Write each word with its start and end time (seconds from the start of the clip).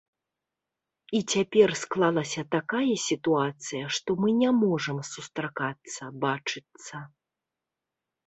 І 1.17 1.19
цяпер 1.33 1.69
склалася 1.81 2.41
такая 2.55 2.93
сітуацыя, 3.07 3.83
што 3.97 4.09
мы 4.23 4.29
не 4.41 4.49
можам 4.63 4.97
сустракацца, 5.13 6.03
бачыцца. 6.23 6.95